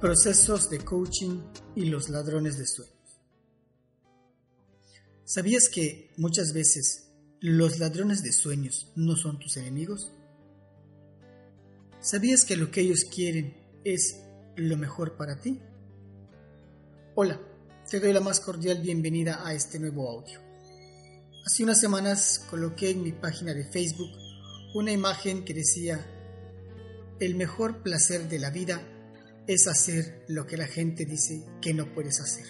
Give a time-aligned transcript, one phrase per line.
[0.00, 1.42] Procesos de coaching
[1.76, 3.20] y los ladrones de sueños.
[5.24, 10.10] ¿Sabías que muchas veces los ladrones de sueños no son tus enemigos?
[12.00, 13.54] ¿Sabías que lo que ellos quieren
[13.84, 14.22] es
[14.56, 15.60] lo mejor para ti?
[17.14, 17.38] Hola,
[17.90, 20.40] te doy la más cordial bienvenida a este nuevo audio.
[21.44, 24.12] Hace unas semanas coloqué en mi página de Facebook
[24.72, 26.02] una imagen que decía,
[27.20, 28.80] el mejor placer de la vida
[29.46, 32.46] es hacer lo que la gente dice que no puedes hacer.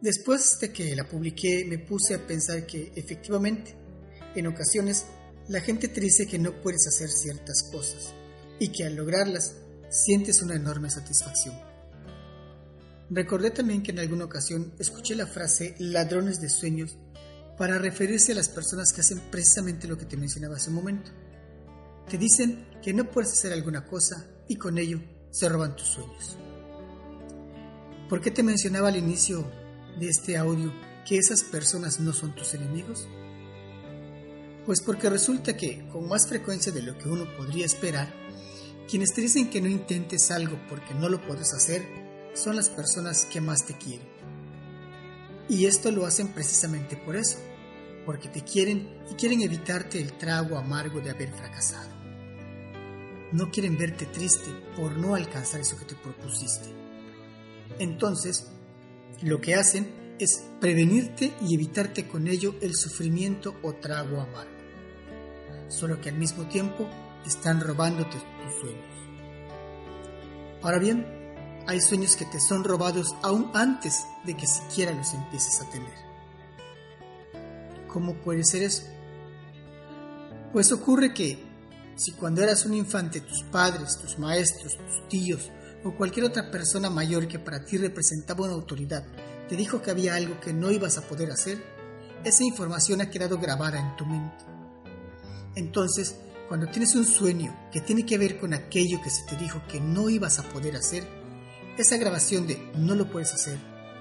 [0.00, 3.76] Después de que la publiqué me puse a pensar que efectivamente,
[4.34, 5.06] en ocasiones,
[5.48, 8.12] la gente te dice que no puedes hacer ciertas cosas
[8.58, 9.54] y que al lograrlas
[9.90, 11.54] sientes una enorme satisfacción.
[13.10, 16.96] Recordé también que en alguna ocasión escuché la frase ladrones de sueños
[17.58, 21.10] para referirse a las personas que hacen precisamente lo que te mencionaba hace un momento.
[22.12, 26.36] Te dicen que no puedes hacer alguna cosa y con ello se roban tus sueños.
[28.06, 29.50] ¿Por qué te mencionaba al inicio
[29.98, 30.70] de este audio
[31.08, 33.08] que esas personas no son tus enemigos?
[34.66, 38.12] Pues porque resulta que, con más frecuencia de lo que uno podría esperar,
[38.86, 41.82] quienes te dicen que no intentes algo porque no lo puedes hacer
[42.34, 44.06] son las personas que más te quieren.
[45.48, 47.38] Y esto lo hacen precisamente por eso,
[48.04, 52.01] porque te quieren y quieren evitarte el trago amargo de haber fracasado
[53.32, 56.68] no quieren verte triste por no alcanzar eso que te propusiste.
[57.78, 58.46] Entonces,
[59.22, 64.52] lo que hacen es prevenirte y evitarte con ello el sufrimiento o trago amargo.
[65.68, 66.88] Solo que al mismo tiempo
[67.26, 68.92] están robándote tus sueños.
[70.62, 71.06] Ahora bien,
[71.66, 75.94] hay sueños que te son robados aún antes de que siquiera los empieces a tener.
[77.88, 78.84] ¿Cómo puede ser eso?
[80.52, 81.51] Pues ocurre que
[81.96, 85.50] si cuando eras un infante tus padres, tus maestros, tus tíos
[85.84, 89.04] o cualquier otra persona mayor que para ti representaba una autoridad
[89.48, 91.62] te dijo que había algo que no ibas a poder hacer,
[92.24, 94.44] esa información ha quedado grabada en tu mente.
[95.54, 96.16] Entonces,
[96.48, 99.80] cuando tienes un sueño que tiene que ver con aquello que se te dijo que
[99.80, 101.06] no ibas a poder hacer,
[101.76, 103.58] esa grabación de no lo puedes hacer,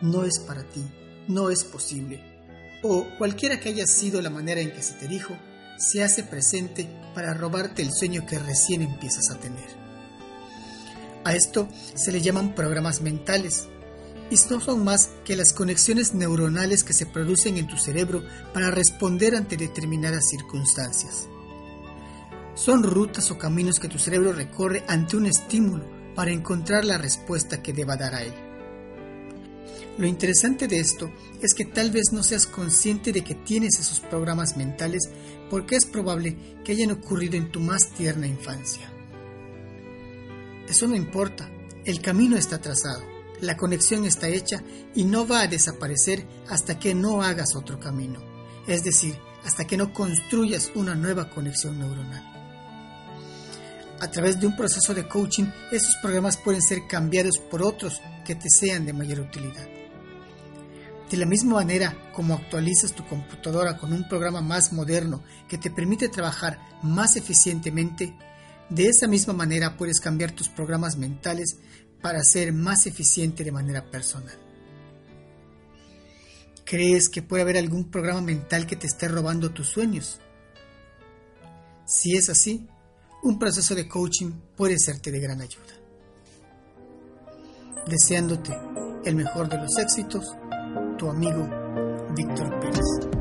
[0.00, 0.82] no es para ti,
[1.28, 2.22] no es posible,
[2.82, 5.36] o cualquiera que haya sido la manera en que se te dijo,
[5.78, 9.68] se hace presente para robarte el sueño que recién empiezas a tener.
[11.24, 13.68] A esto se le llaman programas mentales,
[14.30, 18.70] y no son más que las conexiones neuronales que se producen en tu cerebro para
[18.70, 21.28] responder ante determinadas circunstancias.
[22.54, 25.84] Son rutas o caminos que tu cerebro recorre ante un estímulo
[26.14, 28.34] para encontrar la respuesta que deba dar a él.
[29.98, 34.00] Lo interesante de esto es que tal vez no seas consciente de que tienes esos
[34.00, 35.02] programas mentales
[35.54, 38.90] porque es probable que hayan ocurrido en tu más tierna infancia.
[40.68, 41.48] Eso no importa,
[41.84, 43.04] el camino está trazado,
[43.40, 44.64] la conexión está hecha
[44.96, 48.20] y no va a desaparecer hasta que no hagas otro camino,
[48.66, 52.24] es decir, hasta que no construyas una nueva conexión neuronal.
[54.00, 58.34] A través de un proceso de coaching, esos programas pueden ser cambiados por otros que
[58.34, 59.68] te sean de mayor utilidad.
[61.14, 65.70] De la misma manera como actualizas tu computadora con un programa más moderno que te
[65.70, 68.18] permite trabajar más eficientemente,
[68.68, 71.58] de esa misma manera puedes cambiar tus programas mentales
[72.02, 74.36] para ser más eficiente de manera personal.
[76.64, 80.18] ¿Crees que puede haber algún programa mental que te esté robando tus sueños?
[81.86, 82.66] Si es así,
[83.22, 85.74] un proceso de coaching puede serte de gran ayuda.
[87.86, 88.58] Deseándote
[89.04, 90.34] el mejor de los éxitos,
[90.96, 91.48] tu amigo
[92.16, 93.13] Víctor Pérez.